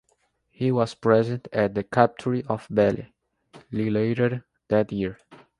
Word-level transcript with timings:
He 0.49 0.71
was 0.71 0.95
present 0.95 1.47
at 1.53 1.75
the 1.75 1.83
Capture 1.83 2.41
of 2.49 2.65
Belle 2.71 3.05
Ile 3.71 3.91
later 3.91 4.43
that 4.67 4.91
year. 4.91 5.17